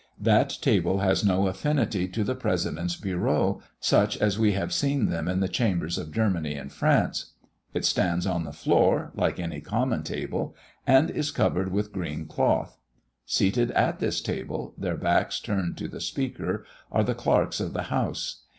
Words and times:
That 0.19 0.57
table 0.63 1.01
has 1.01 1.23
no 1.23 1.45
affinity 1.45 2.07
to 2.07 2.23
the 2.23 2.33
Presidents' 2.33 2.95
bureaux, 2.95 3.61
such 3.79 4.17
as 4.17 4.39
we 4.39 4.53
have 4.53 4.73
seen 4.73 5.11
them 5.11 5.27
in 5.27 5.41
the 5.41 5.47
chambers 5.47 5.99
of 5.99 6.11
Germany 6.11 6.55
and 6.55 6.71
France; 6.73 7.33
it 7.75 7.85
stands 7.85 8.25
on 8.25 8.43
the 8.43 8.51
floor, 8.51 9.11
like 9.13 9.39
any 9.39 9.61
common 9.61 10.01
table, 10.01 10.55
and 10.87 11.11
is 11.11 11.29
covered 11.29 11.71
with 11.71 11.93
green 11.93 12.25
cloth. 12.25 12.79
Seated 13.27 13.69
at 13.73 13.99
this 13.99 14.21
table, 14.21 14.73
their 14.75 14.97
backs 14.97 15.39
turned 15.39 15.77
to 15.77 15.87
the 15.87 16.01
Speaker, 16.01 16.65
are 16.91 17.03
the 17.03 17.13
clerks 17.13 17.59
of 17.59 17.73
the 17.73 17.83
House. 17.93 18.45